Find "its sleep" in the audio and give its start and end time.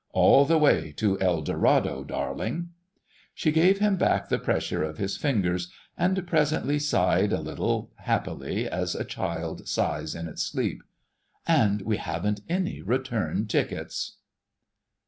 10.27-10.81